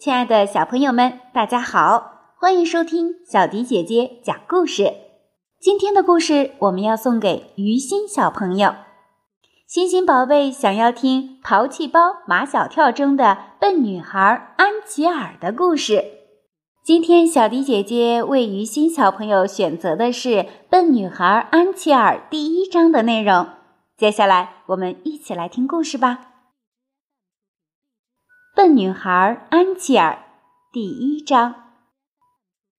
[0.00, 4.94] 亲爱的小朋友们，大家好，欢迎收听小迪姐姐讲故事。
[5.60, 8.74] 今天的故事我们要送给于心小朋友。
[9.66, 16.02] 星星宝贝想要听《淘气包马小跳》中的笨女孩安琪儿的故事。
[16.82, 20.28] 今天小迪姐姐为于心小朋友选择的是
[20.70, 23.46] 《笨女孩安琪儿》第一章的内容。
[23.98, 26.29] 接下来我们一起来听故事吧。
[28.60, 30.18] 笨女孩安琪儿
[30.70, 31.54] 第一章。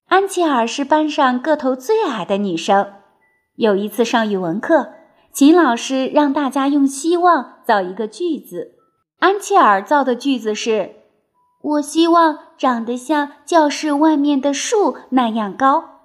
[0.10, 2.94] 安琪儿是班上个头最矮的女生。
[3.56, 4.94] 有一次上语文课，
[5.34, 8.76] 秦老师让大家用希望造一个句子。
[9.18, 10.98] 安琪儿造的句子是
[11.64, 16.02] ：“我希望长得像教室外面的树那样高。”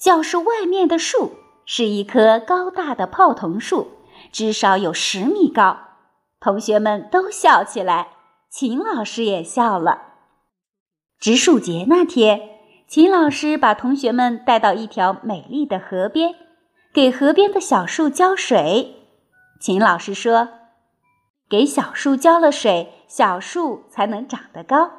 [0.00, 1.32] 教室外面的树
[1.66, 3.88] 是一棵高大的泡桐树，
[4.32, 5.87] 至少有十米高。
[6.40, 8.08] 同学们都笑起来，
[8.48, 10.02] 秦老师也笑了。
[11.18, 12.40] 植树节那天，
[12.86, 16.34] 秦老师把同学们带到一条美丽的河边，
[16.94, 18.94] 给河边的小树浇水。
[19.60, 20.48] 秦老师说
[21.50, 24.92] ：“给小树浇了水，小树才能长得高。”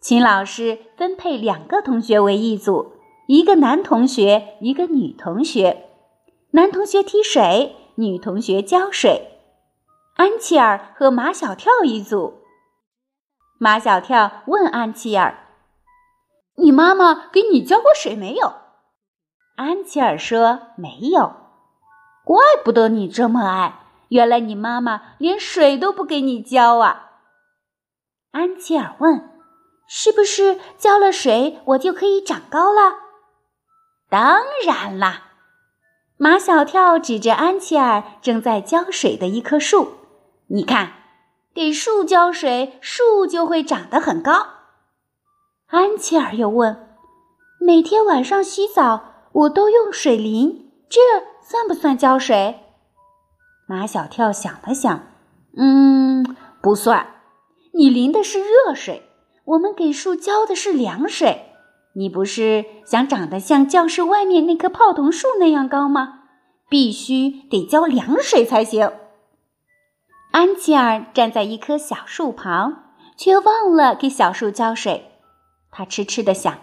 [0.00, 2.92] 秦老师分配两个同学为一组，
[3.26, 5.90] 一个男同学，一个女同学。
[6.52, 9.33] 男同学提水，女同学浇水。
[10.14, 12.42] 安琪儿和马小跳一组。
[13.58, 15.48] 马小跳问安琪儿
[16.56, 18.54] ：“你妈妈给你浇过水没有？”
[19.56, 21.34] 安琪儿说：“没有。”
[22.24, 27.20] 怪不得你这么矮，原来你妈妈连水都不给你浇啊！
[28.30, 29.42] 安琪儿问
[29.86, 32.98] ：“是不是浇了水我就可以长高了？”
[34.08, 35.32] 当然啦！
[36.16, 40.03] 马小跳指着安琪儿正在浇水的一棵树。
[40.54, 40.92] 你看，
[41.52, 44.46] 给树浇水，树就会长得很高。
[45.66, 46.90] 安琪儿又问
[47.58, 51.00] ：“每天晚上洗澡，我都用水淋，这
[51.44, 52.60] 算不算浇水？”
[53.66, 55.08] 马小跳想了想，
[55.56, 57.04] 嗯，不算。
[57.72, 59.10] 你淋的是热水，
[59.46, 61.46] 我们给树浇的是凉水。
[61.96, 66.20] 你不是想长得像教室外面那棵泡桐树那样高吗？
[66.68, 68.92] 必须得浇凉水才行。
[70.34, 72.86] 安琪儿站在一棵小树旁，
[73.16, 75.12] 却忘了给小树浇水。
[75.70, 76.58] 他痴痴地想，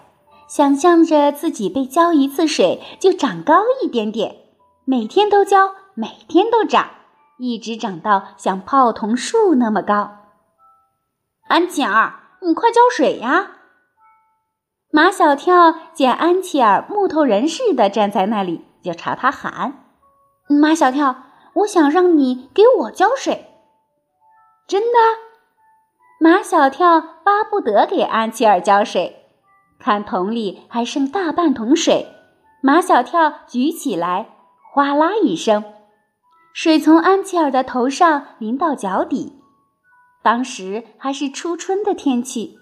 [0.46, 4.36] 想象着自己被浇一次水就长高一点点，
[4.84, 6.90] 每天都浇，每天都长，
[7.38, 10.18] 一直长到像泡桐树那么高。
[11.48, 13.52] 安琪儿，你快浇水呀！
[14.92, 19.86] 马小跳见安琪儿木头人似的站在那里，就朝他喊
[20.59, 23.48] ：“马小跳，我想让你给我浇水。”
[24.72, 25.00] 真的，
[26.18, 29.26] 马小跳巴不得给安琪儿浇水。
[29.78, 32.08] 看桶里还剩大半桶水，
[32.62, 34.30] 马小跳举起来，
[34.72, 35.62] 哗啦一声，
[36.54, 39.42] 水从安琪儿的头上淋到脚底。
[40.24, 42.58] 当时还是初春的天气，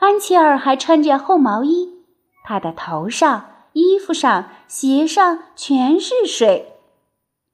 [0.00, 2.02] 安琪儿还穿着厚毛衣，
[2.42, 6.72] 她的头上、衣服上、鞋上全是水，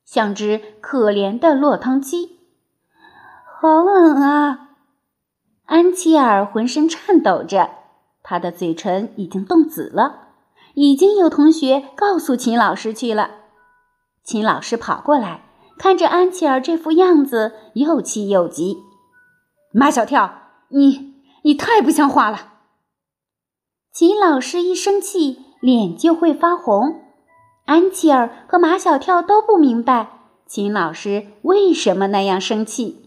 [0.07, 2.38] 像只可怜的落汤鸡。
[3.61, 4.69] 好冷啊！
[5.67, 7.71] 安琪儿浑身颤抖着，
[8.23, 10.29] 她的嘴唇已经冻紫了。
[10.75, 13.33] 已经有同学告诉秦老师去了。
[14.23, 15.43] 秦老师跑过来，
[15.77, 18.77] 看着安琪儿这副样子，又气又急。
[19.73, 22.53] 马小跳，你你太不像话了！
[23.93, 27.03] 秦老师一生气，脸就会发红。
[27.67, 30.11] 安琪儿和马小跳都不明白
[30.47, 33.07] 秦老师为什么那样生气。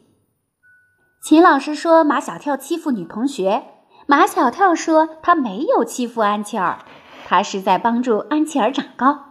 [1.22, 3.64] 秦老师说：“马小跳欺负女同学。”
[4.08, 6.80] 马小跳说：“他没有欺负安琪儿，
[7.28, 9.26] 他是在帮助安琪儿长高。”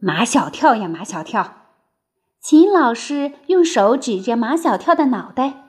[0.00, 1.52] 马小跳呀，马小跳！
[2.40, 5.64] 秦老师用手指着马小跳的脑袋：“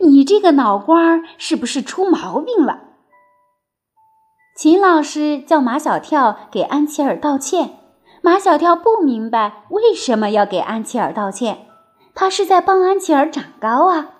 [0.00, 2.80] 你这个脑瓜是不是出毛病了？”
[4.56, 7.78] 秦老师叫马小跳给安琪儿道歉。
[8.22, 11.66] 马小跳不明白为什么要给安琪儿道歉，
[12.14, 14.12] 他是在帮安琪儿长高啊。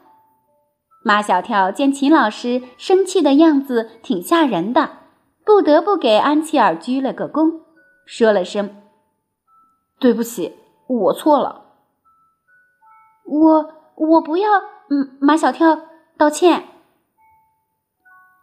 [1.06, 4.88] 马小跳见秦老师生气的样子挺吓人的，
[5.44, 7.60] 不得不给安琪儿鞠了个躬，
[8.06, 8.74] 说了声
[10.00, 10.56] ：“对不起，
[10.86, 11.66] 我错了。”
[13.28, 14.48] 我我不要，
[14.88, 15.78] 嗯，马小跳
[16.16, 16.64] 道歉。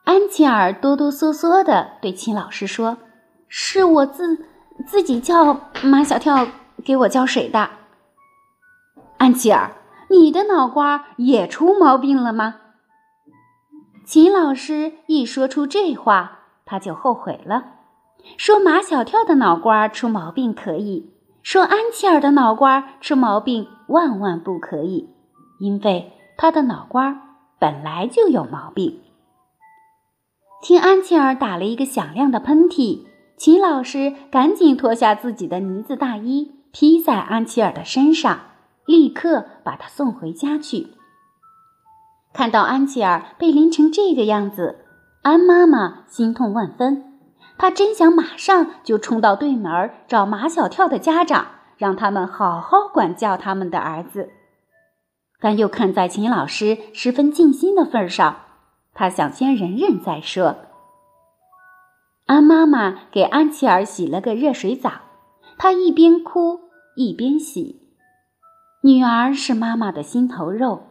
[0.04, 2.98] 安琪儿哆哆嗦嗦的对秦老师说
[3.50, 4.46] ：“是我自
[4.86, 6.48] 自己叫马小跳
[6.86, 7.72] 给我浇水的。”
[9.18, 9.78] 安琪儿。
[10.12, 12.56] 你的脑瓜也出毛病了吗？
[14.06, 17.76] 秦老师一说出这话，他就后悔了。
[18.36, 25.10] 说马小跳的脑瓜出毛病可以，说安琪儿的脑瓜出毛病万万不可以，
[25.62, 29.00] 因为他的脑瓜本来就有毛病。
[30.62, 33.06] 听安琪儿打了一个响亮的喷嚏，
[33.38, 38.42] 秦老师赶紧脱下自己的呢子大衣，披在安琪儿的身上，
[38.86, 40.88] 立刻把他送回家去。
[42.34, 44.86] 看到安琪儿被淋成这个样子，
[45.22, 47.20] 安妈妈心痛万分。
[47.58, 51.48] 她真想马上就冲到对门找马小跳的家长，
[51.78, 54.32] 让他们好好管教他们的儿子。
[55.40, 58.38] 但又看在秦老师十分尽心的份上。
[58.94, 60.56] 他想先忍忍再说。
[62.26, 64.92] 安妈妈给安琪儿洗了个热水澡，
[65.58, 66.60] 她一边哭
[66.96, 67.81] 一边洗。
[68.84, 70.88] 女儿是妈妈的心头肉，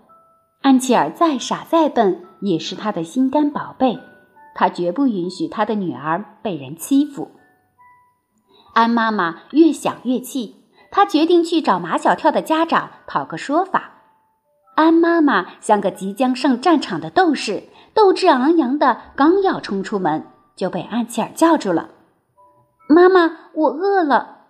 [0.63, 3.99] 安琪儿再傻再笨也是她的心肝宝贝，
[4.55, 7.33] 她绝不允许她的女儿被人欺负。
[8.75, 13.91] 安妈妈越想越气，她决定去找马小跳的家长讨个说法。
[14.77, 17.65] 安妈妈像个即将上战场的斗士。
[17.93, 21.91] 斗志昂扬的，刚要冲出门，就被安琪儿叫住了。
[22.89, 24.45] “妈妈，我饿了。”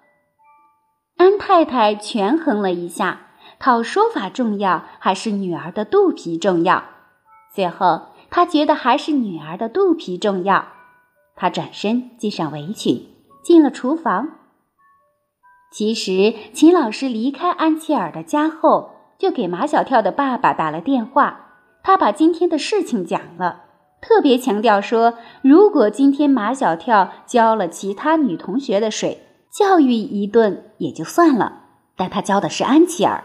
[1.16, 3.28] 安太太权衡了一下，
[3.60, 6.82] 讨说法重要还是女儿的肚皮重要？
[7.54, 10.66] 最后，他觉得还是女儿的肚皮重要。
[11.36, 13.06] 他转身系上围裙，
[13.44, 14.28] 进了厨房。
[15.70, 21.48] 其实，秦老师离开安琪儿的家后，就给马小跳的爸爸打了电话。
[21.82, 23.64] 他把今天的事情讲了，
[24.00, 31.64] 特别强调说，如果今天马小跳浇了其他女同学的水，教育一顿也就算了，
[31.94, 33.24] 但他教的是安琪儿。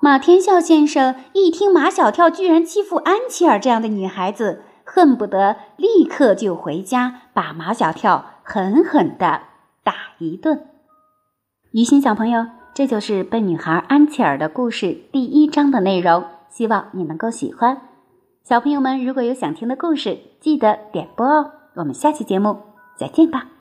[0.00, 9.42] 马天笑先生一听马小跳居然欺负安琪儿这样的女孩子，恨不得立刻就回家把马小跳狠狠地
[9.82, 10.66] 打一顿。
[11.72, 16.24] 于心小朋友，这就是笨女孩安琪儿的故事第一章的内容。
[16.48, 17.82] 希望你能够喜欢，
[18.44, 21.50] 小朋友们如果有想听的故事，记得点播哦。
[21.74, 22.56] 我们下期节目
[22.96, 23.57] 再见吧。